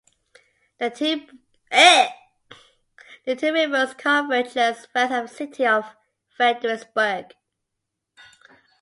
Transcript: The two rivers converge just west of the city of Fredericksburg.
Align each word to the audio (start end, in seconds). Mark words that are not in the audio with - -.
The 0.79 0.89
two 0.89 1.29
rivers 3.53 3.93
converge 3.93 4.55
just 4.55 4.87
west 4.95 5.13
of 5.13 5.29
the 5.29 5.35
city 5.35 5.67
of 5.67 5.95
Fredericksburg. 6.35 7.35